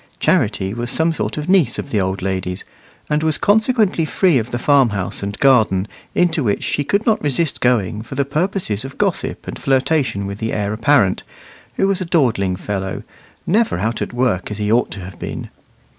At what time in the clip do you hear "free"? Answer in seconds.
4.03-4.39